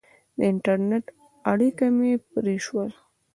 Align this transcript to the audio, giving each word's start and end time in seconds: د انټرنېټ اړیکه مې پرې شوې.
د 0.37 0.39
انټرنېټ 0.51 1.05
اړیکه 1.51 1.85
مې 1.97 2.13
پرې 2.31 2.55
شوې. 2.65 2.87